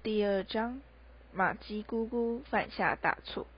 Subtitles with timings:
[0.00, 0.80] 第二章，
[1.32, 3.48] 玛姬姑姑犯下大错。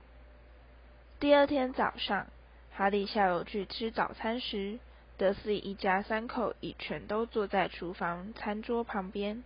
[1.19, 2.25] 第二天早上，
[2.71, 4.79] 哈利下楼去吃早餐时，
[5.17, 9.43] 德斯一家三口已全都坐在厨房餐桌旁边。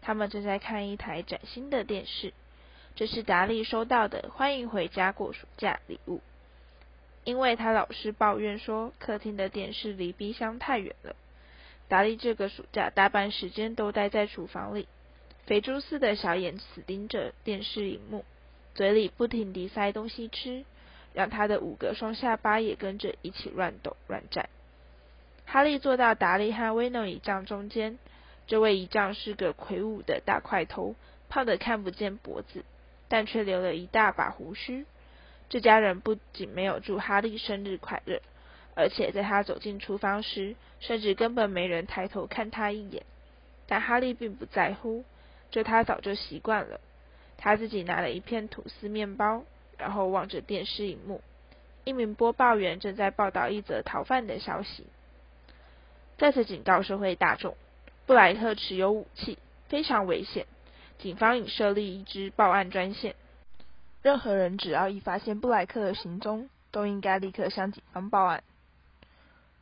[0.00, 2.32] 他们正在看一台崭新的电视。
[2.94, 6.20] 这是达利收到的欢迎回家过暑假礼物，
[7.24, 11.16] 因为他老是抱怨说客厅的电视离冰箱太远了。
[11.88, 14.86] 达利这个暑假大半时间都待在厨房里。
[15.46, 18.24] 肥猪似的小眼死盯着电视荧幕，
[18.74, 20.64] 嘴里不停地塞东西吃，
[21.14, 24.48] 让他的五个双下巴也跟着一起乱抖乱颤。
[25.44, 27.96] 哈利坐到达利和威诺姨丈中间，
[28.48, 30.96] 这位姨丈是个魁梧的大块头，
[31.28, 32.64] 胖得看不见脖子，
[33.06, 34.84] 但却留了一大把胡须。
[35.48, 38.20] 这家人不仅没有祝哈利生日快乐，
[38.74, 43.04] 而且在他走进厨房时，甚至根本没人抬头看他一眼。
[43.68, 45.04] 但哈利并不在乎。
[45.50, 46.80] 这他早就习惯了。
[47.38, 49.44] 他自己拿了一片吐司面包，
[49.76, 51.22] 然后望着电视荧幕。
[51.84, 54.86] 一名播报员正在报道一则逃犯的消息，
[56.18, 57.56] 再次警告社会大众：
[58.06, 59.38] 布莱特持有武器，
[59.68, 60.46] 非常危险。
[60.98, 63.14] 警方已设立一支报案专线，
[64.02, 68.42] 任何人只要一发现布莱克的行踪，都应该立刻向警方报案。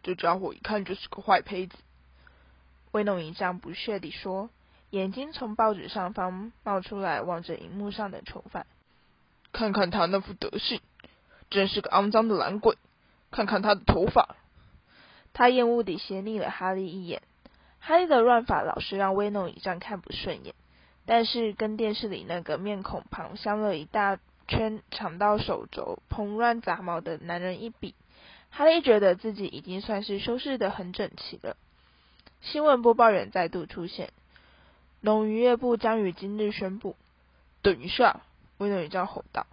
[0.03, 1.77] 这家伙一看就是个坏胚子，
[2.93, 4.49] 威诺一丈不屑地说。
[4.95, 8.65] 眼睛从报纸上方冒出来，望着荧幕上的囚犯。
[9.51, 10.81] 看看他那副德行，
[11.51, 12.79] 真是个肮脏的懒鬼！
[13.33, 14.37] 看看他的头发。
[15.33, 17.23] 他厌恶地斜睨了哈利一眼。
[17.81, 20.55] 哈利的乱发老是让威诺一丈看不顺眼，
[21.07, 27.97] 但是跟电视里那个面孔旁镶了一大圈长到手肘、蓬乱杂毛的男人一比，
[28.51, 31.57] 哈利觉得自己已经算是收拾得很整齐了。
[32.43, 34.11] 新闻播报员再度出现。
[35.05, 36.97] 农渔业部将于今日宣布。
[37.61, 38.23] 等一下，
[38.57, 39.47] 威诺一丈吼道，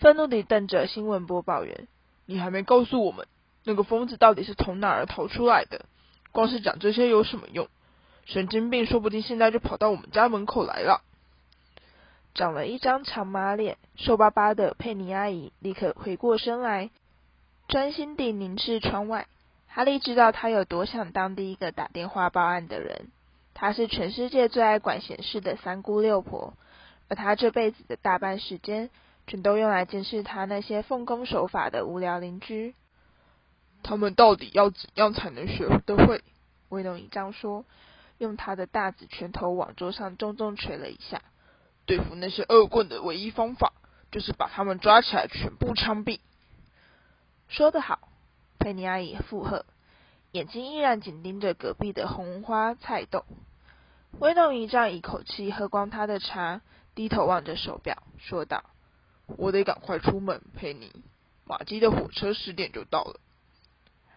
[0.00, 1.86] 愤怒地瞪着新闻播报员
[2.26, 3.28] ：“你还没告诉我们，
[3.62, 5.84] 那个疯子到底是从哪儿逃出来的？
[6.32, 7.68] 光是讲这些有什么用？
[8.24, 11.02] 神经病说不定现在就跑到我们家门口来了。”
[12.34, 16.90] 长了一张长马脸、瘦巴巴的佩妮阿姨立刻回过身来，
[17.68, 19.28] 专心地凝视窗外。
[19.68, 23.12] 哈利知道他有多想当第一个打电话报案的人。
[23.58, 26.52] 她是全世界最爱管闲事的三姑六婆，
[27.08, 28.90] 而她这辈子的大半时间，
[29.26, 32.74] 全都用来监视她那些奉公守法的无聊邻居。
[33.82, 36.22] 他们到底要怎样才能学得会？
[36.68, 37.64] 威农一丈说，
[38.18, 41.22] 用他的大指拳头往桌上重重捶了一下。
[41.86, 43.72] 对付那些恶棍的唯一方法，
[44.10, 46.20] 就是把他们抓起来全部枪毙。
[47.48, 48.10] 说得好，
[48.58, 49.64] 佩妮阿姨附和。
[50.36, 53.24] 眼睛依然紧盯着隔壁的红花菜豆。
[54.18, 56.60] 威诺一丈一口气喝光他的茶，
[56.94, 58.62] 低头望着手表，说道
[59.38, 60.92] ：“我得赶快出门，佩妮。
[61.46, 63.18] 马基的火车十点就到了。”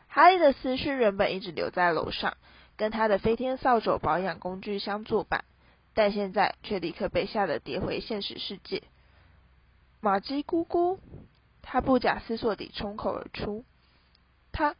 [0.10, 2.36] 哈利的思绪原本一直留在楼上，
[2.76, 5.46] 跟他的飞天扫帚保养工具相作伴，
[5.94, 8.84] 但现在却立刻被吓得跌回现实世界。
[10.02, 11.00] 马基姑姑，
[11.62, 13.64] 他不假思索地冲口而出
[14.52, 14.76] ：“他。”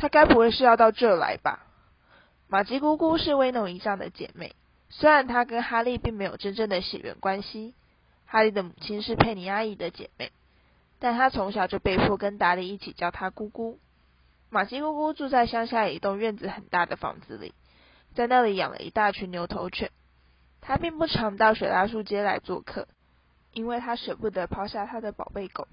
[0.00, 1.66] 她该不会是要到这来吧？
[2.48, 4.54] 玛吉姑姑是威农一丈的姐妹，
[4.88, 7.74] 虽然她跟哈利并没有真正的血缘关系。
[8.24, 10.32] 哈利的母亲是佩妮阿姨的姐妹，
[11.00, 13.78] 但她从小就被迫跟达利一起叫她姑姑。
[14.48, 17.52] 玛吉姑姑住在乡下一栋院子很大的房子里，
[18.14, 19.90] 在那里养了一大群牛头犬。
[20.62, 22.88] 她并不常到雪拉树街来做客，
[23.52, 25.68] 因为她舍不得抛下她的宝贝狗。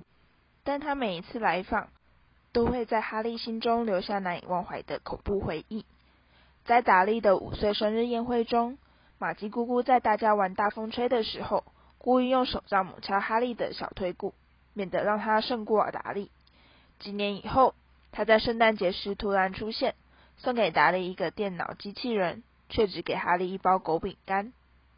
[0.65, 1.87] 但她每一次来访，
[2.57, 5.85] 都会在哈利心中留下难以忘怀的恐怖回忆。
[6.65, 8.79] 在达利的五岁生日宴会中，
[9.19, 11.63] 玛姬姑姑在大家玩大风吹的时候，
[11.99, 14.33] 故意用手杖猛敲哈利的小腿骨，
[14.73, 16.31] 免得让他胜过达利。
[16.97, 17.75] 几年以后，
[18.11, 19.93] 他在圣诞节时突然出现，
[20.37, 24.51] 送给达利一个电脑机器人，却只给哈利一包狗饼干。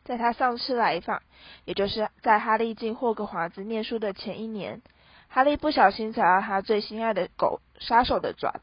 [0.05, 1.21] 在他上次来访，
[1.65, 4.81] 也就是在哈利进霍格华兹念书的前一年。
[5.29, 8.61] 哈利不小心踩到他最心爱的狗杀手的爪子，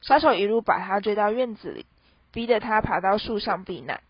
[0.00, 1.86] 杀手一路把他追到院子里，
[2.32, 4.02] 逼得他爬到树上避难。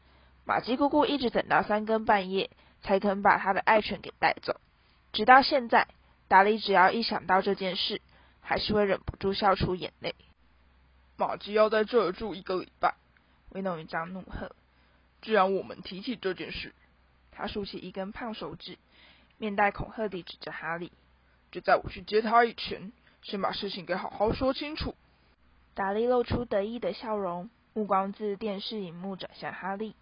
[0.44, 2.50] 玛姬姑姑一直等到三更半夜，
[2.82, 4.60] 才肯把他的爱犬给带走。
[5.12, 5.88] 直到现在，
[6.28, 8.00] 达利只要一想到这件事，
[8.40, 10.14] 还是会忍不住笑出眼泪。
[11.16, 12.94] 玛姬要在这儿住一个礼拜，
[13.50, 14.52] 威诺一张怒喝。
[15.22, 16.72] 既然我们提起这件事，
[17.32, 18.78] 他竖起一根胖手指，
[19.38, 20.92] 面带恐吓地指着哈利。
[21.50, 22.92] 就在我去接他以前，
[23.22, 24.94] 先把事情给好好说清楚。
[25.74, 29.94] 达利露出得意的笑容，目光自电视荧幕转向哈利，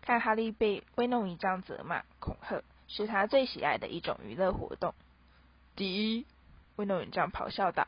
[0.00, 4.94] 看哈利被威弄一仗责骂、恐吓，是他最喜爱的一种娱乐活动。
[5.74, 6.26] 第一，
[6.76, 7.86] 威弄一仗咆哮道：“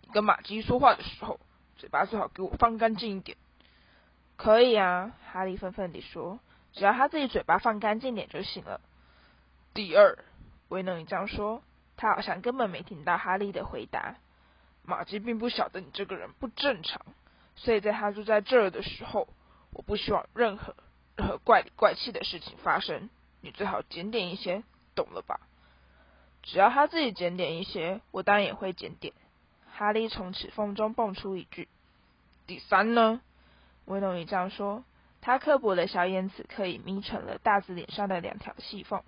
[0.00, 1.38] 你跟马基说话的时候，
[1.76, 3.36] 嘴巴最好给我放干净一点。”
[4.36, 6.38] 可以啊，哈利愤愤地说
[6.72, 8.80] ：“只要他自己嘴巴放干净点就行了。”
[9.74, 10.16] 第二，
[10.68, 11.62] 威弄一仗说，
[11.98, 14.14] 他好像根本没听到哈利的回答。
[14.82, 17.02] 马吉并不晓得你这个人不正常，
[17.56, 19.28] 所以在他住在这儿的时候，
[19.72, 20.74] 我不希望任何
[21.16, 23.10] 任何怪里怪气的事情发生。
[23.42, 24.62] 你最好检点一些，
[24.94, 25.40] 懂了吧？
[26.42, 29.12] 只要他自己检点一些，我当然也会检点。
[29.70, 31.68] 哈利从齿缝中蹦出一句
[32.46, 33.20] ：“第三呢？”
[33.84, 34.84] 威龙一仗说，
[35.20, 39.02] 他刻薄的小眼此刻已眯成了大字脸上的两条细缝。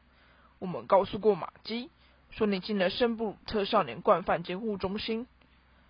[0.58, 1.90] 我们告诉过马基，
[2.30, 5.26] 说你进了圣布特少年惯犯监护中心。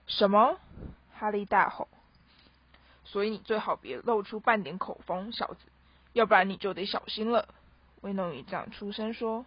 [0.07, 0.59] 什么？
[1.13, 1.89] 哈利大吼！
[3.05, 5.61] 所以你最好别露出半点口风，小子，
[6.13, 7.49] 要不然你就得小心了。
[8.01, 9.45] 威弄一仗出声说。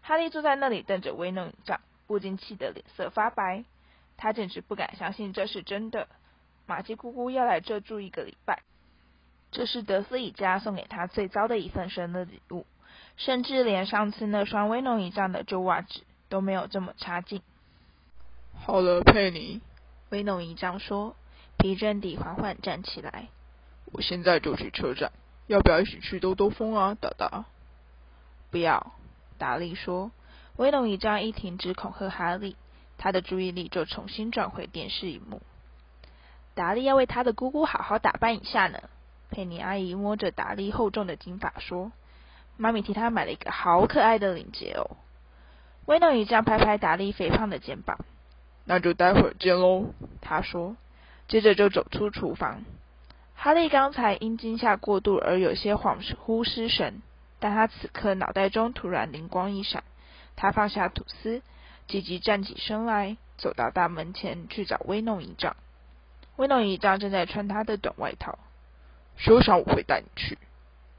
[0.00, 3.64] 哈利坐在那里瞪着威弄一仗，不禁气得脸色发白。
[4.16, 6.08] 他简直不敢相信这是真的。
[6.66, 8.62] 玛姬姑姑要来这住一个礼拜，
[9.50, 12.66] 这是德斯里家送给他最糟的一份生日礼物，
[13.16, 17.42] 甚至连上次那双威弄一仗的旧袜子都没有这么差劲。
[18.54, 19.60] 好了，佩妮。
[20.10, 21.16] 威农一丈说
[21.58, 23.28] ：“皮真迪缓缓站起来。
[23.92, 25.12] 我现在就去车站，
[25.46, 27.44] 要不要一起去兜兜风啊，达达？”
[28.50, 28.92] 不要，
[29.36, 30.10] 达利说。
[30.56, 32.56] 威农一丈一停止恐吓哈利，
[32.96, 35.40] 他的注意力就重新转回电视荧幕。
[36.54, 38.80] 达利要为他的姑姑好好打扮一下呢。
[39.30, 41.92] 佩妮阿姨摸着达利厚重的金发说
[42.56, 44.96] ：“妈咪替他买了一个好可爱的领结哦。”
[45.88, 47.96] 威诺一丈拍拍达利肥胖的肩膀。
[48.66, 50.76] 那就待会儿见喽，他说，
[51.28, 52.62] 接着就走出厨房。
[53.34, 57.00] 哈利刚才因惊吓过度而有些恍惚失神，
[57.38, 59.82] 但他此刻脑袋中突然灵光一闪，
[60.36, 61.40] 他放下吐司，
[61.86, 65.56] 急急站起身来，走到大门前去找威诺一丈。
[66.36, 68.38] 威诺一丈正在穿他的短外套。
[69.16, 70.36] 休想我会带你去！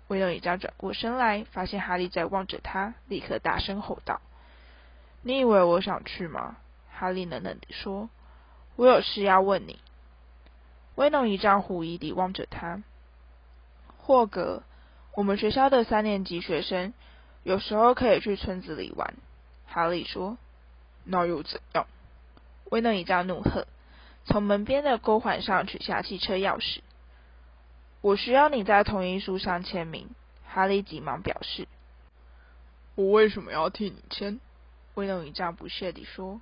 [0.07, 4.19] 威诺一丈转过身来，发现哈利在望着他，立刻大声吼道
[5.21, 6.57] ：“你以为我想去吗？”
[6.91, 8.09] 哈利冷冷地说
[8.75, 9.79] ：“我有事要问你。”
[10.95, 12.83] 威农一丈狐疑地望着他。
[13.97, 14.63] 霍格，
[15.15, 16.93] 我们学校的三年级学生
[17.43, 19.15] 有时候可以去村子里玩。”
[19.65, 20.37] 哈利说。
[21.05, 21.87] “那又怎样？”
[22.71, 23.65] 威农一丈怒喝，
[24.25, 26.81] 从门边的钩环上取下汽车钥匙。
[28.01, 30.09] “我需要你在同意书上签名。”
[30.45, 31.67] 哈利急忙表示。
[32.95, 34.39] “我为什么要替你签？”
[34.99, 36.41] 威龙一丈不屑地说。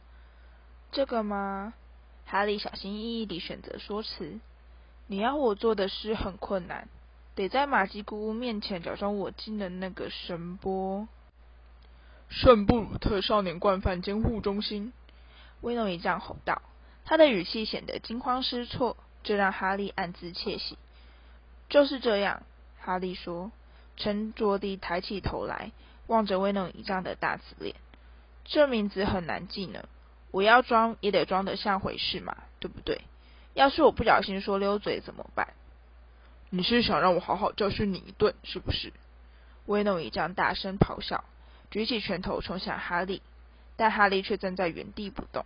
[0.92, 1.74] 这个吗？
[2.26, 4.40] 哈利小心翼翼地选择说辞。
[5.06, 6.90] 你要我做的事很困难，
[7.36, 11.08] 得在玛姬姑姑面前假装我进了那个神波。
[12.30, 14.92] 圣布鲁特少年惯犯监护中心。
[15.62, 16.62] 威诺一丈吼道，
[17.06, 20.78] 他的语气显得惊慌失措，这让哈利暗自窃喜。
[21.70, 22.44] 就是这样，
[22.80, 23.52] 哈利说，
[23.96, 25.72] 沉着地抬起头来，
[26.08, 27.76] 望着威诺一丈的大紫脸。
[28.48, 29.88] 这名字很难记呢。
[30.32, 33.02] 我要装也得装得像回事嘛，对不对？
[33.54, 35.54] 要是我不小心说溜嘴怎么办？
[36.50, 38.94] 你是想让我好好教训你一顿，是不是？
[39.66, 41.24] 威诺一将大声咆哮，
[41.72, 43.22] 举起拳头冲向哈利，
[43.76, 45.46] 但哈利却站在原地不动。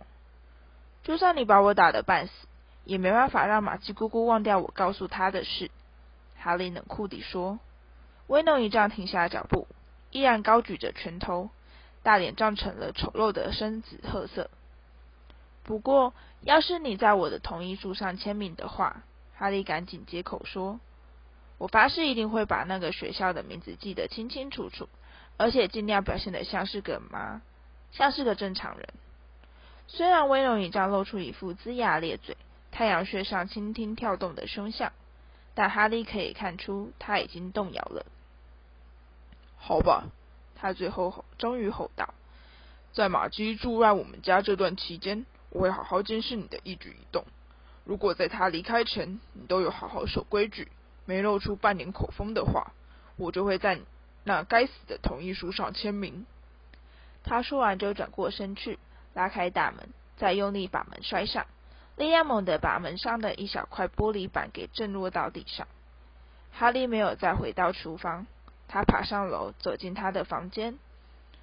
[1.02, 2.32] 就算你把我打得半死，
[2.84, 5.70] 也没办法让马姬姑姑忘掉我告诉她的事。
[6.38, 7.58] 哈利冷酷地说。
[8.28, 9.66] 威诺一将停下脚步，
[10.10, 11.50] 依然高举着拳头，
[12.02, 14.50] 大脸涨成了丑陋的深紫褐色。
[15.64, 19.02] 不过，要是你在我的同意书上签名的话，
[19.36, 20.80] 哈利赶紧接口说
[21.58, 24.88] ：“我发誓一定会把那个学校的名字记得清清楚楚，
[25.36, 27.42] 而且尽量表现得像是个妈，
[27.92, 28.88] 像是个正常人。”
[29.86, 32.36] 虽然威龙一丈露出一副龇牙咧嘴、
[32.70, 34.92] 太阳穴上倾听跳动的凶相，
[35.54, 38.06] 但哈利可以看出他已经动摇了。
[39.58, 40.06] 好吧，
[40.62, 42.14] 他最后吼，终于吼道
[42.94, 47.26] ：“在马基住在我们家这段期间。”我会好好监视你的一举一动。
[47.84, 50.68] 如果在他离开前，你都有好好守规矩，
[51.04, 52.72] 没露出半点口风的话，
[53.16, 53.80] 我就会在
[54.24, 56.24] 那该死的同意书上签名。
[57.22, 58.78] 他说完就转过身去，
[59.12, 61.44] 拉开大门，再用力把门摔上，
[61.96, 65.66] 利亚猛地把门上的一小块玻璃板给震落到地上。
[66.50, 68.26] 哈利没有再回到厨房，
[68.68, 70.78] 他爬上楼，走进他的房间。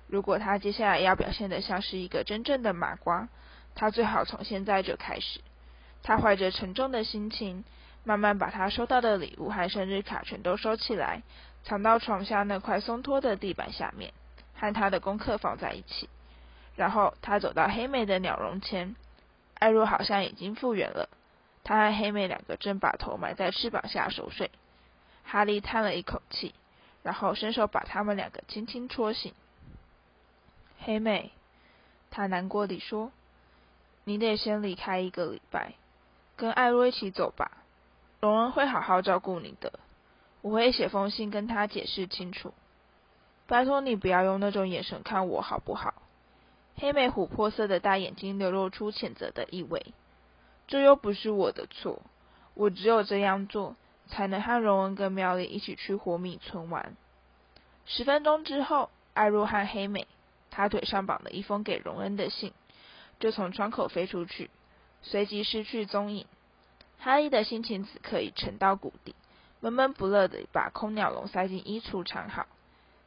[0.07, 3.29] 如果他接下来要表现得像是一个真正的麻瓜，
[3.75, 5.41] 他最好从现在就开始。
[6.01, 7.63] 他怀着沉重的心情，
[8.03, 11.21] 慢慢把他收到的礼物和生日卡全都收起来，
[11.63, 14.13] 藏到床下那块松脱的地板下面，
[14.55, 16.09] 和他的功课放在一起。
[16.75, 18.95] 然后他走到黑妹的鸟笼前，
[19.55, 21.09] 艾若好像已经复原了。
[21.63, 24.49] 他和黑妹两个正把头埋在翅膀下熟睡。
[25.25, 26.55] 哈利叹了一口气，
[27.03, 29.33] 然后伸手把他们两个轻轻戳醒。
[30.79, 31.31] 黑妹，
[32.11, 33.11] 他难过地说
[34.05, 35.73] ：“你得先离开一个礼拜，
[36.35, 37.51] 跟艾洛一起走吧。
[38.21, 39.79] 荣恩会好好照顾你的，
[40.41, 42.53] 我会写封信跟他解释清楚。
[43.47, 45.93] 拜托你不要用那种眼神看我，好不好？”
[46.77, 49.93] 黑妹琥珀色的大眼睛流露出谴责的意味。
[50.67, 52.01] 这又不是我的错，
[52.53, 53.75] 我只有这样做，
[54.09, 56.97] 才能和荣恩跟妙丽一起去火米村玩。
[57.85, 60.07] 十分钟之后，艾若和黑美，
[60.51, 62.51] 他腿上绑了一封给荣恩的信，
[63.19, 64.49] 就从窗口飞出去，
[65.01, 66.25] 随即失去踪影。
[66.99, 69.15] 哈利的心情此刻已沉到谷底，
[69.61, 72.45] 闷闷不乐地把空鸟笼塞进衣橱藏好。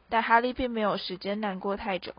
[0.09, 2.15] 但哈利并没有时间难过太久，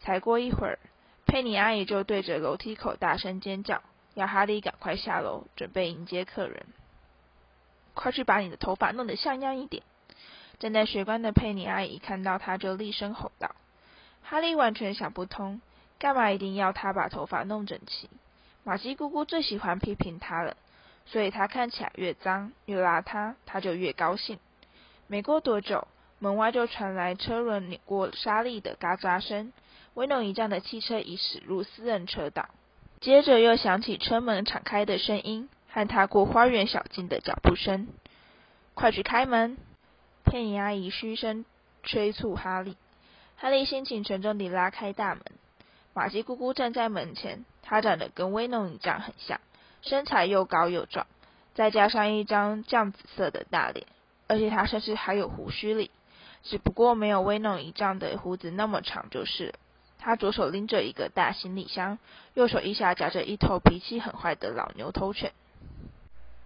[0.00, 0.78] 才过一会儿。
[1.26, 3.82] 佩妮阿姨就对着楼梯口大声尖叫，
[4.14, 6.66] 要哈利赶快下楼，准备迎接客人。
[7.94, 9.82] 快去把你的头发弄得像样一点！
[10.58, 13.54] 站在学关的佩妮阿姨看到他，就厉声吼道。
[14.22, 15.60] 哈利完全想不通，
[15.98, 18.08] 干嘛一定要他把头发弄整齐？
[18.62, 20.56] 玛姬姑姑最喜欢批评他了，
[21.06, 24.38] 所以他看起来越脏越邋遢，他就越高兴。
[25.06, 25.86] 没过多久，
[26.18, 29.52] 门外就传来车轮碾过沙砾的嘎喳声。
[29.92, 32.48] 威龙一站的汽车已驶入私人车道，
[33.00, 37.88] 接着又响起车门敞开的声音和踏过花园小径的脚步声。
[38.74, 39.58] 快去开门！
[40.24, 41.44] 佩妮阿姨嘘声
[41.82, 42.76] 催促哈利。
[43.36, 45.24] 哈利心情沉重地拉开大门。
[45.92, 49.40] 玛姬姑姑站在门前，她长得跟威诺一丈很像，
[49.82, 51.08] 身材又高又壮，
[51.54, 53.84] 再加上一张酱紫色的大脸，
[54.28, 55.90] 而且她甚至还有胡须里，
[56.44, 59.54] 只不过没有威诺一丈的胡子那么长就是了。
[59.98, 61.98] 他左手拎着一个大行李箱，
[62.34, 65.32] 右手一下夹着一头脾气很坏的老牛头犬。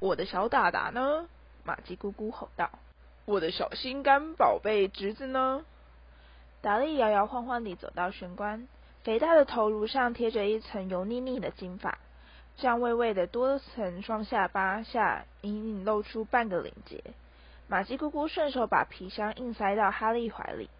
[0.00, 1.28] 我的小达达呢？
[1.64, 2.70] 玛姬姑姑吼道。
[3.24, 5.64] 我的小心肝宝贝侄子呢？
[6.60, 8.68] 达利摇摇晃晃地走到玄关，
[9.02, 11.98] 肥大的头颅上贴着一层油腻腻的金发，
[12.56, 17.02] 酱味味的多层双下巴下隐隐露出半个领结。
[17.66, 20.70] 玛姬姑姑顺手把皮箱硬塞到哈利怀里，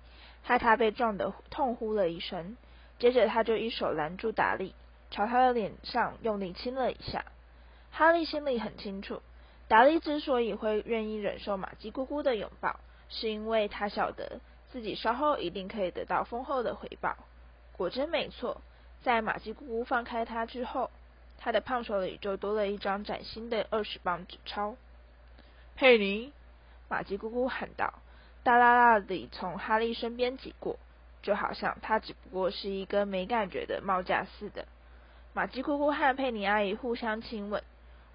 [0.43, 2.57] 害他被撞得痛呼了一声。
[3.01, 4.75] 接着，他就一手拦住达利，
[5.11, 7.25] 朝他的脸上用力亲了一下。
[7.91, 9.23] 哈利心里很清楚，
[9.69, 12.79] 达利之所以会愿意忍受玛姬姑姑的拥抱，
[13.09, 14.41] 是因为他晓得
[14.71, 17.17] 自己稍后一定可以得到丰厚的回报。
[17.77, 18.61] 果真没错，
[19.03, 20.91] 在玛姬姑姑放开他之后，
[21.39, 24.77] 他的胖手里就多了一张崭新的二十磅纸钞。
[25.77, 26.33] 佩妮，
[26.89, 27.95] 玛姬姑姑喊道，
[28.43, 30.79] 大啦啦地从哈利身边挤过。
[31.21, 34.67] 就好像他只不过是一根没感觉的帽架似的。
[35.35, 37.63] 玛姬姑姑和佩妮阿姨互相亲吻，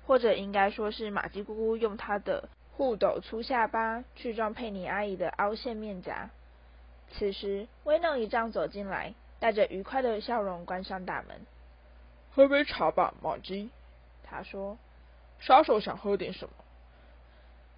[0.06, 6.30] 或者应该说是玛姬姑姑用她的护斗粗下巴去撞佩妮阿姨的凹陷面颊。
[7.12, 11.42] 此时，威诺一丈走进来，带着愉快的笑容关上大门。
[12.36, 13.70] 喝杯茶吧，玛姬，
[14.24, 14.78] 他说。
[15.40, 16.54] 杀手想喝点什么？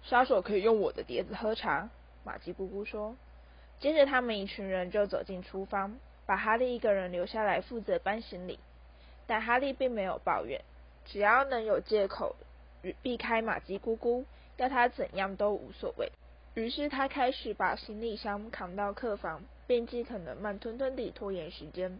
[0.04, 1.90] 杀手可以用我的碟子喝茶，
[2.24, 3.16] 玛姬姑姑说。
[3.80, 8.60] 接着，他们一群人就走进厨房，把哈利一个人留下来负责搬行李。
[9.26, 10.62] 但哈利并没有抱怨，
[11.06, 12.36] 只要能有借口
[13.02, 14.24] 避开玛姬姑姑，
[14.58, 16.12] 要他怎样都无所谓。
[16.54, 21.98] 于是他开始把行李箱扛到客房，并尽可能慢吞吞地拖延时间。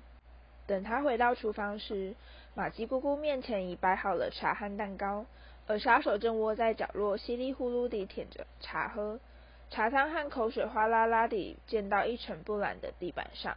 [0.66, 2.14] 等他回到厨房时，
[2.54, 5.26] 玛姬姑姑面前已摆好了茶和蛋糕，
[5.66, 9.20] 而杀手正窝在角落，稀里呼噜地舔着茶喝。
[9.70, 13.56] 茶汤和口水哗啦啦地溅到一尘不染的地板上。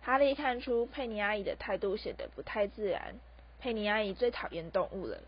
[0.00, 3.16] 哈利看出佩妮阿姨的态度显得不太自然。
[3.66, 5.18] 佩妮阿姨最讨厌动物了。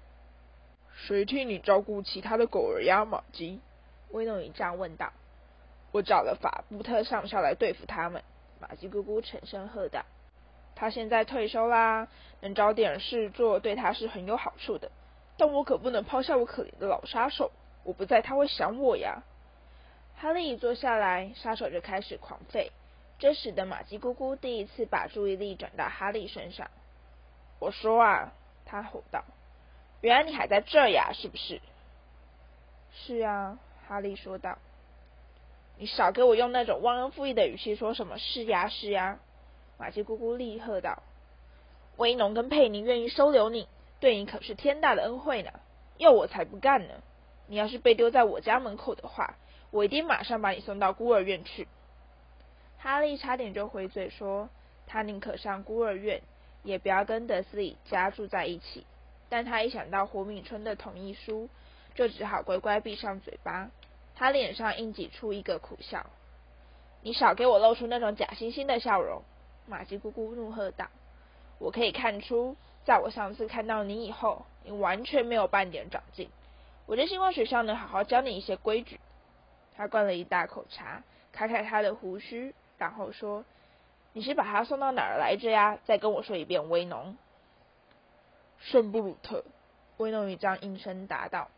[0.94, 3.58] 谁替你照顾其他的狗儿呀，玛姬？
[4.10, 5.12] 威诺一丈问道。
[5.90, 8.22] 我找了法布特上校来对付他们。
[8.60, 10.04] 玛吉姑姑沉声喝道。
[10.76, 12.06] 他现在退休啦，
[12.40, 14.92] 能找点事做对他是很有好处的。
[15.36, 17.50] 但我可不能抛下我可怜的老杀手。
[17.82, 19.24] 我不在，他会想我呀。
[20.14, 22.70] 哈利一坐下来，杀手就开始狂吠，
[23.18, 26.70] 这使得玛吉姑姑第一次把注意力转到哈利身上。
[27.58, 28.32] 我说啊，
[28.64, 29.24] 他吼道
[30.00, 31.60] ：“原来你还在这呀，是不是
[32.92, 34.58] ？”“是啊。”哈利说道。
[35.78, 39.18] “你少给我用那种忘恩负义的语气说什么是呀是呀！”
[39.78, 41.02] 马奇姑姑厉喝道。
[41.96, 43.68] “威农跟佩妮愿意收留你，
[44.00, 45.50] 对你可是天大的恩惠呢，
[45.96, 46.94] 要我才不干呢。”
[47.50, 49.36] 你要是被丢在我家门口的话，
[49.70, 51.66] 我一定马上把你送到孤儿院去。
[52.76, 54.50] 哈利差点就回嘴说，
[54.86, 56.20] 他宁可上孤儿院，
[56.68, 58.84] 也不要跟德斯里家住在一起。
[59.30, 61.48] 但他一想到胡敏春的同意书，
[61.94, 63.70] 就只好乖乖闭上嘴巴。
[64.14, 66.04] 他脸上硬挤出一个苦笑。
[67.02, 69.22] 你少给我露出那种假惺惺的笑容！
[69.66, 70.88] 玛姬姑姑怒喝道。
[71.58, 76.28] 我可以看出，在我上次看到你以后，你完全没有半点长进。
[76.86, 79.00] 我真希望学校能好好教你一些规矩。
[79.74, 81.02] 他灌了一大口茶，
[81.34, 83.44] 揩揩他的胡须，然后说
[84.18, 85.78] ：“你是把他送到哪儿来着呀？
[85.84, 87.16] 再跟我说一遍。”威农。
[88.58, 89.44] 圣布鲁特，
[89.96, 91.50] 威农一张应声答道：“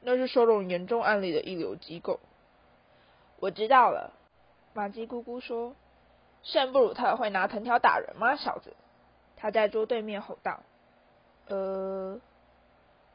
[0.00, 2.18] 那是收容严重案例的一流机构。”
[3.40, 4.14] 我知道了。
[4.72, 5.76] 玛姬姑姑说
[6.42, 8.74] ：“圣布鲁特会拿藤条打人吗，小子？”
[9.36, 10.60] 他在桌对面吼道
[11.48, 12.18] ：“呃。”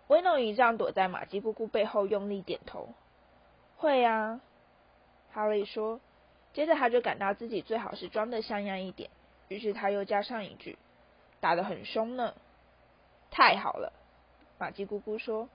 [0.07, 2.89] 威诺一丈躲在玛姬姑姑背后用力点头
[3.75, 4.39] ：“会呀。”
[5.33, 5.99] 哈利说。
[6.53, 9.09] 接着他就感到自己最好是装的像样一点，
[9.47, 10.77] 于是他又加上一句
[11.41, 12.35] ：“打得很凶呢。”
[13.31, 13.91] 太好了，
[14.59, 15.49] 马姬姑姑说：“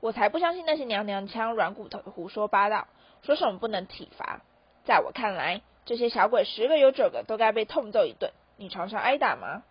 [0.00, 2.86] 我才不相信那些娘娘腔、软骨头的胡说八道，
[3.22, 4.42] 说什么不能体罚。
[4.84, 8.32] 在我看来，这些小鬼十个有九个都该被痛揍一顿。
[8.56, 9.62] 你常常挨打吗？”“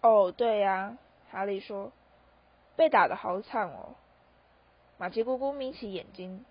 [0.00, 0.96] 哦，对呀。”
[1.32, 1.90] 哈利说
[2.76, 3.96] ，“被打的好惨哦。”
[4.96, 6.44] 马姬姑姑眯起眼睛：“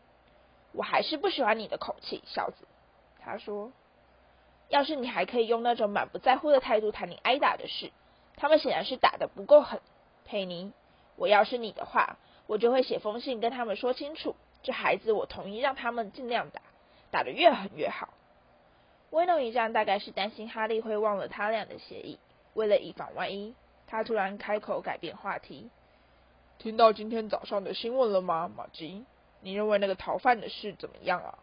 [0.73, 2.67] 我还是不喜欢你的口气，小子。”
[3.23, 3.71] 他说
[4.69, 7.91] ：“要是你还可以用那种满不在乎的态度谈你挨打的事，
[8.35, 9.79] 他们显然是打的不够狠。”
[10.25, 10.71] 佩妮，
[11.15, 16.61] 我要是你的话，我就会写封信跟他们说清楚，这孩子我同意让他们尽量打，
[17.11, 18.09] 打得越狠越好。
[19.09, 22.17] 威诺一战大概是担心哈利会忘了他俩的协议，
[22.53, 23.53] 为了以防万一，
[23.87, 25.69] 他突然开口改变话题。
[26.57, 29.05] 听到今天早上的新闻了吗，马吉？
[29.41, 31.39] 你认为那个逃犯的事怎么样啊？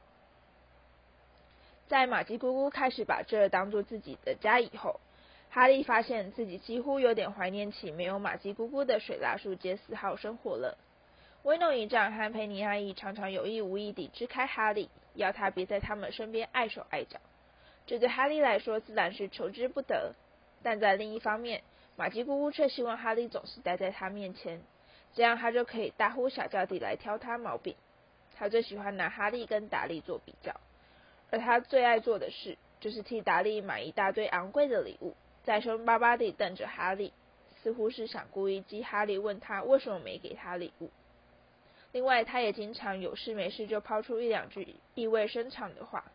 [1.89, 5.01] 在马吉姑姑开始把这当做自己的家以后。
[5.51, 10.77] 哈利发现自己几乎有点怀念起没有玛姬姑姑的水蜡树街四号生活了。
[11.43, 17.19] 威诺一丈和佩妮阿姨常常有意无意地支开哈利，要他别在他们身边碍手碍脚。
[17.87, 20.15] 这对哈利来说自然是求之不得，
[20.63, 21.63] 但在另一方面，
[21.97, 24.61] 玛姬姑姑却希望哈利总是待在他面前，
[25.15, 27.75] 这样他就可以大呼小叫地来挑他毛病。
[28.37, 30.53] 他最喜欢拿哈利跟达利做比较，
[31.31, 35.15] 而他最爱做的事就是替达利买一大堆昂贵的礼物。
[35.45, 37.13] 在凶巴巴地瞪着哈利，
[37.63, 40.91] 似乎是想故意激哈利问他为什么没给他礼物。
[41.93, 46.13] 另外，他也经常有事没事就抛出一两句意味深长的话，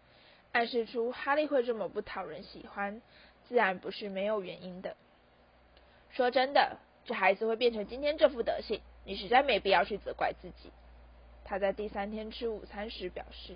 [0.51, 3.01] 暗示出哈利会这么不讨人喜欢，
[3.47, 4.95] 自然不是没有原因的。
[6.11, 10.71] 说真的，这孩子会变成今天这副德行，你实在没必要去责怪自己。
[11.43, 13.55] 他在第三天吃午餐时表示，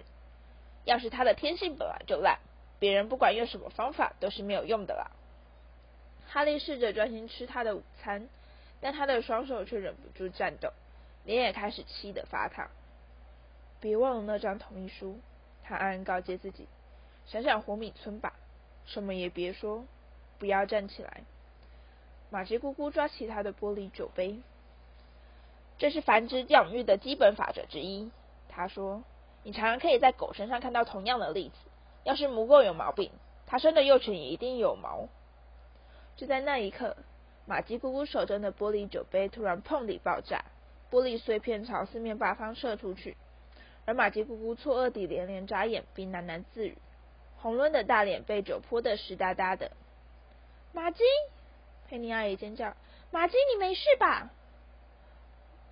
[0.88, 2.40] 要是他的天性本来就烂，
[2.80, 5.12] 别人不管用什么方法都是没有用的啦。
[6.30, 8.30] 哈利试着专心吃他的午餐，
[8.80, 10.72] 但他的双手却忍不住颤抖，
[11.26, 12.70] 脸也开始气得发烫。
[13.82, 15.20] 别忘了那张同意书，
[15.64, 16.68] 他暗暗告诫自己。
[17.26, 18.34] 想想火米村吧，
[18.86, 19.86] 什么也别说，
[20.40, 21.24] 不要站起来。
[22.30, 24.40] 玛吉姑姑抓起他的玻璃酒杯，
[25.78, 28.10] 这是繁殖养育的基本法则之一。
[28.48, 29.04] 他说
[29.48, 31.56] ：“你常常可以在狗身上看到同样的例子。
[32.04, 33.14] 要是母狗有毛病，
[33.46, 35.08] 它生的幼犬也一定有毛。”
[36.18, 36.98] 就在那一刻，
[37.46, 40.44] 玛姬姑姑手中的玻璃酒杯突然砰地爆炸，
[40.92, 43.16] 玻璃碎片朝四面八方射出去，
[43.86, 46.78] 而玛姬姑姑错愕地连连眨眼，并喃喃自语，
[47.38, 49.72] 红润的大脸被酒泼得湿哒哒的。
[50.74, 51.06] 玛姬，
[51.88, 52.76] 佩妮阿姨尖叫
[53.12, 54.30] ：“玛姬，你没事吧？”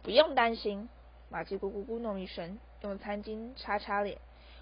[0.01, 0.88] 不用担心，
[1.29, 4.17] 玛姬姑姑咕哝一声，用餐巾擦擦脸：“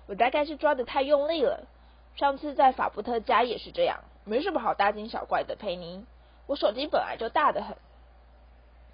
[0.08, 1.68] 我大概是抓得太用力了，
[2.16, 6.06] 上次在法布特家也是这样。”没什么好大惊小怪的，佩妮。
[6.48, 7.76] 我手机本来就大得很。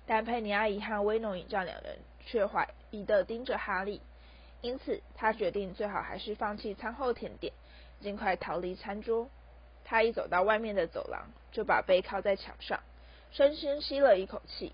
[0.07, 4.01] 但佩妮阿姨和威农一丈两人却怀疑的盯着哈利，
[4.61, 7.53] 因此他决定最好还是放弃餐后甜点，
[8.01, 9.29] 尽快逃离餐桌。
[9.85, 12.79] 他一走到外面的走廊，就把背靠在墙上，
[13.31, 14.73] 深深吸了一口气。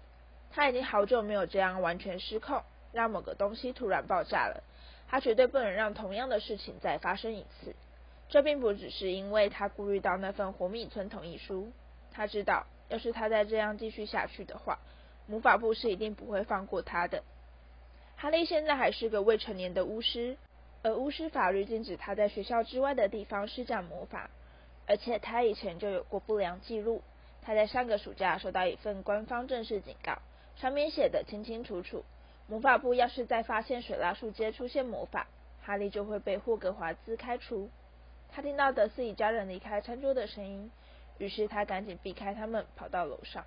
[0.51, 2.63] 他已经好久没有这样完全失控，
[2.95, 4.63] 让某个东西突然爆炸了。
[5.07, 7.75] 他绝对不能让同样的事情再发生一次。
[8.27, 11.71] 这并不只是因为他顾虑到那份活米村同意书，
[12.11, 14.79] 他知道，要是他再这样继续下去的话，
[15.27, 17.23] 魔法部是一定不会放过他的。
[18.15, 20.37] 哈利现在还是个未成年的巫师，
[20.81, 24.31] 而巫师法律禁止他在学校之外的地方施展魔法，
[24.87, 27.03] 而且他以前就有过不良记录。
[27.43, 30.17] 他在上个暑假收到一份官方正式警告，
[30.55, 32.03] 上面写的清清楚楚：
[32.47, 35.27] 魔法部要是再发现水蜡树街出现魔法，
[35.63, 37.69] 哈利就会被霍格华兹开除。
[38.29, 40.69] 他听到德斯一家人离开餐桌的声音，
[41.17, 43.45] 于是他赶紧避开他们，跑到楼上。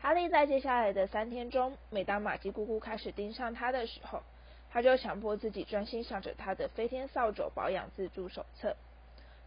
[0.00, 4.22] 哈利在接下来的三天中，每当玛姬姑姑开始盯上他的时候，
[4.70, 8.76] 他就强迫自己专心想着他的飞天扫帚保养自助手册。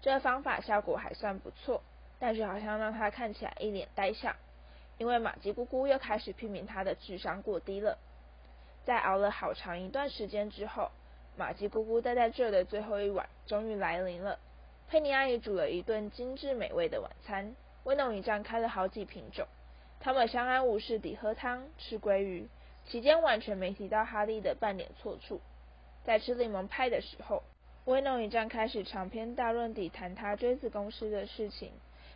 [0.02, 1.82] 这方法效果还算不错，
[2.20, 4.36] 但是好像让他看起来一脸呆相，
[5.00, 7.98] 因为玛姬姑姑又开始批评他的智商过低了。
[8.88, 10.90] 在熬了好长一段时间之后，
[11.36, 14.40] 玛姬姑姑待在这的最后一晚终于来临了。
[14.88, 19.46] 佩妮阿姨煮了一顿精致美味的晚餐，威农一站开了好几瓶酒。
[20.00, 22.48] 他们相安无事地喝汤、吃鲑鱼，
[22.86, 25.42] 期间完全没提到哈利的半点错处。
[26.06, 27.44] 在吃柠檬派的时候，
[27.84, 31.74] 威诺一战开始长篇大论地谈他追子公司的事情，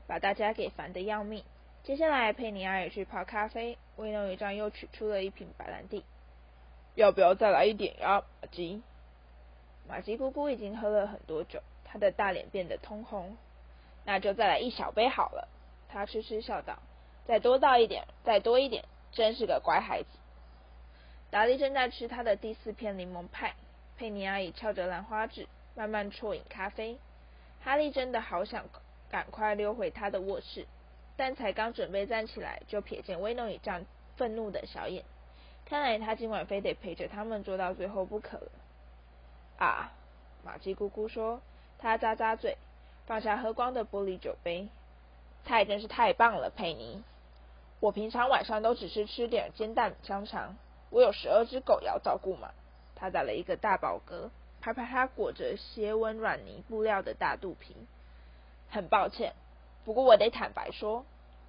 [0.08, 1.44] 把大家给烦得要命。
[1.84, 6.06] 接下来，佩妮阿姨去泡咖啡，威诺一战又取出了一瓶白兰地。
[6.96, 8.82] 要不要再来一点呀，马吉？
[9.88, 13.38] 马吉姑姑已经喝了很多酒，她的大脸变得通红。
[14.06, 15.48] 那就再来一小杯好了。
[15.90, 16.80] 她痴痴笑道。
[17.28, 20.10] 再多倒一点，再多一点，真是个乖孩子。
[21.30, 23.54] 达利正在吃他的第四片柠檬派，
[23.98, 26.98] 佩妮阿姨翘着兰花指，慢慢啜饮咖啡。
[27.64, 28.66] 哈利真的好想
[29.10, 30.66] 赶快溜回他的卧室，
[31.16, 33.86] 但才刚准备站起来，就瞥见威诺伊这样
[34.18, 35.06] 愤怒的小眼。
[35.72, 38.52] 看来他今晚非得陪着他们坐到最后不可了。
[39.58, 39.94] 啊，
[40.44, 41.40] 玛姬姑姑说，
[41.80, 42.58] 她咂咂嘴，
[43.06, 44.68] 放下喝光的玻璃酒杯。
[45.46, 47.02] 菜真是太棒了，佩妮。
[47.80, 50.58] 我平常晚上都只是吃点煎蛋香肠，
[50.90, 52.50] 我有十二只狗要照顾嘛。
[52.94, 54.30] 他打了一个大饱嗝，
[54.60, 57.78] 拍拍他裹着斜纹软泥布料的大肚皮。
[58.70, 59.36] 很抱歉，
[59.86, 61.06] 不过我得坦白说，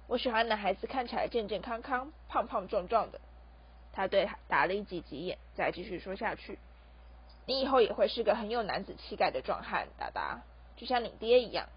[0.07, 3.19] 我喜欢男孩子看起来健健康康、胖胖壮壮的。
[3.93, 6.59] 他对打了一几几眼，再继续说下去。
[7.45, 10.41] 你以后也会是个很有男子气概的壮汉，达达，
[10.75, 11.69] 就像你爹一样。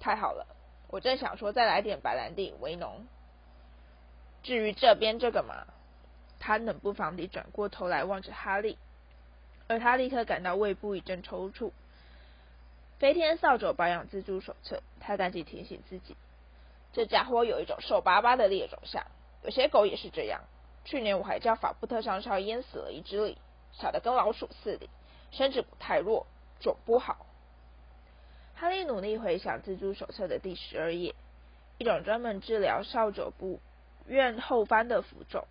[0.00, 0.46] 太好了，
[0.88, 3.06] 我正想说再来点白兰地，为农。
[4.44, 5.66] 至于这边这个嘛，
[6.38, 8.78] 他冷不防地转过头来望着哈利，
[9.66, 11.72] 而他立刻感到胃部一阵抽搐。
[13.00, 16.16] 飞天扫帚保养自助手册，他赶紧提醒自己，
[16.92, 19.04] 这家伙有一种瘦巴巴的劣种相，
[19.42, 20.42] 有些狗也是这样。
[20.84, 23.38] 去年我还叫法布特上校淹死了一只里，
[23.72, 24.88] 小的跟老鼠似的，
[25.30, 26.26] 身子骨太弱，
[26.60, 27.26] 种不好。
[28.54, 31.14] 哈利努力回想蜘蛛手册的第十二页，
[31.78, 33.60] 一种专门治疗扫帚部。
[34.06, 35.44] 院后翻的符咒，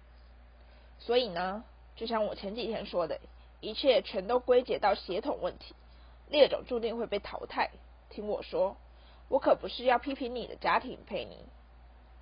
[0.98, 1.64] 所以呢，
[1.96, 3.20] 就像我前几天说的，
[3.62, 5.76] 一切全都归结到血统问题，
[6.28, 7.70] 猎种注定会被淘汰。
[8.10, 8.76] 听我说，
[9.30, 11.38] 我可不是要批评你的家庭，佩妮。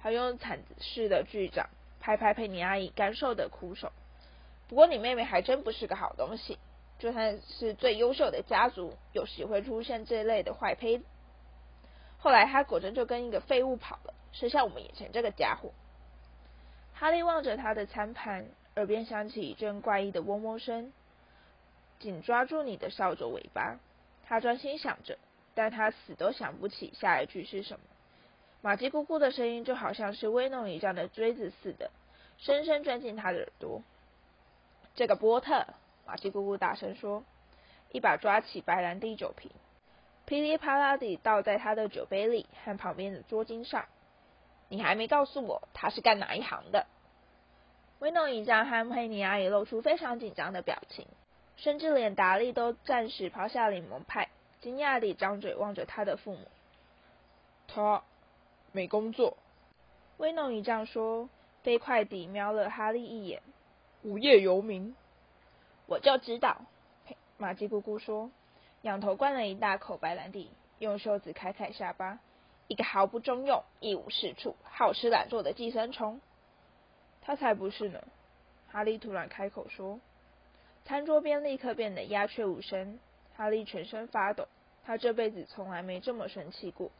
[0.01, 1.69] 他用铲子似的巨掌
[2.05, 3.91] 拍拍佩妮阿姨干瘦的枯手。
[4.67, 6.59] 不过你妹妹还真不是个好东西，
[6.99, 11.01] 就算是最优秀的家族，有时会出现这类的坏胚。
[12.19, 15.71] 后来她果真就跟一个废物跑了，剩下我们眼前这个家伙。
[16.93, 20.93] 哈利望着他的餐盘，耳边响起一阵怪异的嗡嗡声，
[21.97, 23.79] 紧抓住你的扫帚尾巴。
[24.27, 25.17] 他专心想着，
[25.55, 27.85] 但他死都想不起下一句是什么。
[28.65, 31.91] 玛吉姑姑的声音就好像是威弄一样的锥子似的，
[32.39, 33.83] 深深钻进他的耳朵。
[34.95, 35.67] 这个波特，
[36.07, 37.23] 玛吉姑姑大声说，
[37.91, 39.51] 一把抓起白兰地酒瓶，
[40.25, 43.85] 噼里啪啦地倒在他的酒杯里和旁边的桌巾上。
[44.67, 46.87] 你还没告诉我他是干哪一行的？
[47.99, 51.05] 威诺一家和佩尼亚也露出非常紧张的表情，
[51.55, 56.47] 甚至连达利都暂时抛下柠檬派，惊讶地张嘴望着他的父母。
[57.67, 58.03] 他
[58.75, 59.37] 没工作。
[60.17, 61.29] 威诺一丈说，
[61.63, 63.41] 飞快地瞄了哈利一眼。
[64.03, 64.93] 无业游民。
[65.85, 66.57] 我就知道。
[67.37, 68.31] 马吉姑姑说，
[68.81, 72.19] 仰头灌了一大口白兰地，用袖子揩揩下巴。
[72.67, 76.19] 一个毫不中用、一无是处、好吃懒做的寄生虫，
[77.21, 78.03] 他才不是呢！
[78.67, 80.01] 哈利突然开口说。
[80.83, 82.99] 餐桌边立刻变得鸦雀无声，
[83.37, 84.49] 哈利全身发抖，
[84.83, 86.91] 他这辈子从来没这么生气过。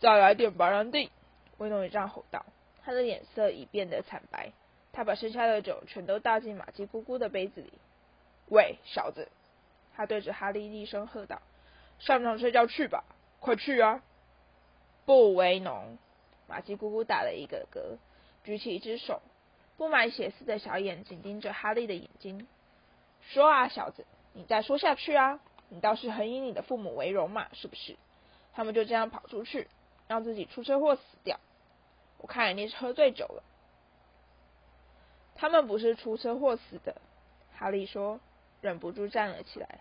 [0.00, 1.10] 再来点白兰地！
[1.56, 2.46] 威诺一丈吼道，
[2.84, 4.52] 他的脸色已变得惨白。
[4.92, 7.72] 他把剩下的酒全都倒进马姬姑姑的杯子里。
[8.48, 9.28] 喂，小子！
[9.96, 11.42] 他对着哈利厉声喝道
[11.98, 13.04] ：“上床睡觉去吧，
[13.40, 14.02] 快去啊！”
[15.04, 15.98] 不为农，
[16.46, 17.98] 马姬姑姑打了一个嗝，
[18.44, 19.20] 举起一只手，
[19.76, 22.46] 布满血丝的小眼紧盯着哈利的眼睛，
[23.22, 27.96] 说啊，小子，你再说下去啊，你倒是很以你的父母为荣嘛，是不是？
[28.54, 29.68] 他们就这样跑出去，
[30.08, 31.38] 让自己出车祸死掉，
[32.18, 33.42] 我看你是喝醉酒了。
[35.36, 36.96] 他们不是出车祸死的，
[37.54, 38.18] 哈利说，
[38.60, 39.80] 忍不住站了起来。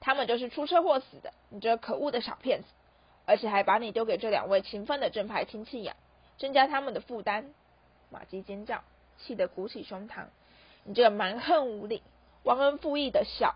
[0.00, 2.68] 他们就是出车祸死的，你这可恶的小骗子！
[3.24, 5.94] 而且还把你丢给这两位勤奋的正派亲戚养，
[6.38, 7.52] 增加他们的负担。
[8.10, 8.82] 玛姬尖叫，
[9.18, 10.24] 气得鼓起胸膛。
[10.82, 12.02] 你这蛮横无理、
[12.42, 13.54] 忘恩负义的小……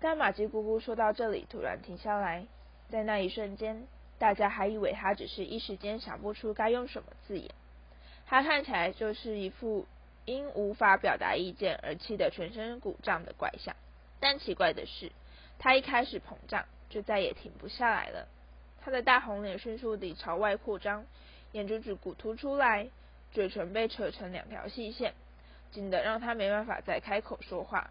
[0.00, 2.46] 但玛吉姑姑说到这里，突然停下来。
[2.90, 3.86] 在那一瞬间，
[4.18, 7.50] 大家还以为他只是一时间想不出该用什么字眼。
[8.26, 9.86] 他看起来就是一副
[10.24, 13.74] 因无法表达意见而气得全身鼓胀的怪相。
[14.20, 15.12] 但奇怪的是，
[15.58, 18.26] 他一开始膨胀，就再也停不下来了。
[18.80, 21.04] 他的大红脸迅速地朝外扩张，
[21.52, 22.88] 眼珠子鼓凸出来，
[23.32, 25.12] 嘴唇被扯成两条细线，
[25.70, 27.90] 紧得让他没办法再开口说话。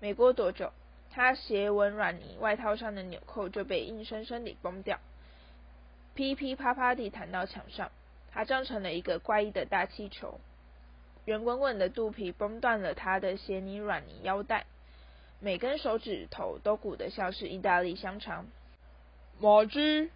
[0.00, 0.72] 没过多久，
[1.10, 4.98] 他斜纹软呢外套上的纽扣就被硬生生地崩掉，
[6.14, 7.90] 噼噼啪啪地弹到墙上。
[8.32, 10.38] 它胀成了一个怪异的大气球，
[11.24, 14.66] 圆滚滚的肚皮崩断了他的鞋泥软泥腰带，
[15.40, 18.46] 每根手指头都鼓得像是意大利香肠。
[19.40, 20.10] 马基，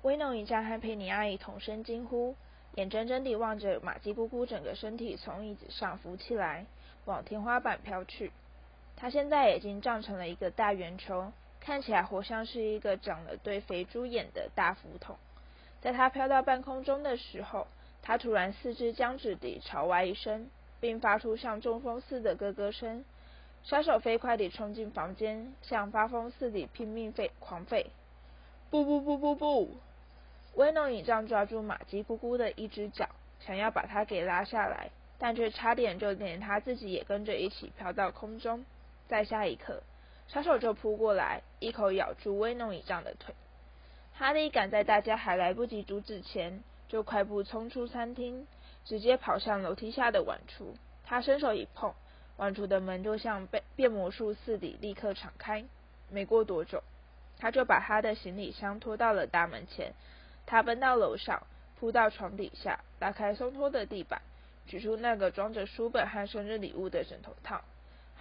[0.00, 2.36] 威农一丈和佩妮阿姨同声惊呼，
[2.76, 6.64] 眼睁睁地望着玛姬姑姑整个身体从椅子上浮起来，
[7.04, 8.32] 往天花板飘去。
[8.96, 11.32] 她现在已经胀成了一个大圆球，
[11.64, 15.16] 看起来活像是一个长了对肥猪眼的大浮筒。
[15.80, 17.68] 在它飘到半空中的时候，
[18.02, 23.04] 它突然四肢僵直地朝外一伸，并发出像中风似的咯咯声。
[23.62, 27.86] 杀手飞快地冲进房间，像发疯似的拼命吠狂吠。
[28.68, 29.76] 不不不不不！
[30.56, 38.64] 威诺倚杖抓住马姬咕咕的一只脚，想要把它给拉下来，但却差点就连他自己也跟着一起飘到空中。
[39.06, 39.82] 在下一刻，
[40.32, 43.34] 杀手就扑过来，一口咬住威弄倚杖的腿。
[44.14, 48.46] 哈利赶在大家还来不及阻止前，就快步冲出餐厅，
[48.86, 50.68] 直接跑向楼梯下的碗橱。
[51.04, 51.92] 他伸手一碰，
[52.38, 55.66] 碗橱的门就像被变魔术似的立刻敞开。
[56.08, 56.82] 没过多久，
[57.38, 59.92] 他就把他的行李箱拖到了大门前。
[60.46, 61.46] 他奔到楼上，
[61.78, 64.22] 扑到床底下，拉开松脱的地板，
[64.66, 67.60] 取出那个装着书本和生日礼物的枕头套。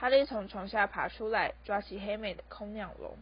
[0.01, 3.15] 哈利从床下爬出来，抓起黑美的空鸟笼。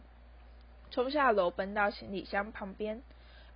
[0.90, 3.02] 冲下楼，奔到行李箱旁边，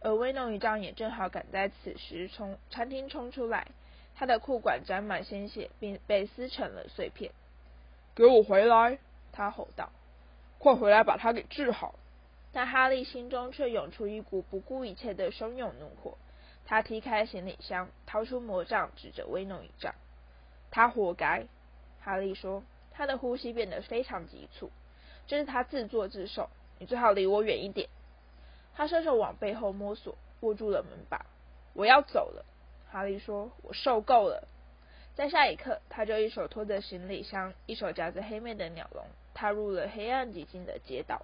[0.00, 3.68] 而威农一丈也正好赶在此时从餐厅冲出来。
[4.14, 7.32] 他的裤管沾满鲜血，并被撕成了碎片。
[8.14, 8.98] 给我回来！
[9.32, 9.88] 他吼道
[10.60, 11.94] ：“快回来，把他给治好！”
[12.52, 16.18] 但哈利心中却涌出一股不顾一切的汹涌怒火。
[16.66, 19.94] 他踢开行李箱，掏出魔杖，指着威农一丈
[20.70, 21.46] ：“他活该！”
[22.04, 22.62] 哈利说，
[22.94, 24.70] 他的呼吸变得非常急促。
[25.26, 26.48] 这是他自作自受。
[26.78, 27.88] 你最好离我远一点。
[28.74, 31.26] 他伸手往背后摸索，握住了门把。
[31.72, 32.44] 我要走了，
[32.90, 33.50] 哈利说。
[33.62, 34.48] 我受够了。
[35.14, 41.22] 在下一刻，他就一手拖着行李箱，一手夹着黑妹的鸟笼，踏入了黑暗寂静的街道。